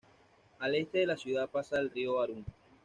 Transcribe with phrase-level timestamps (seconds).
[0.57, 2.43] Al este de la ciudad pasa el Río Arun.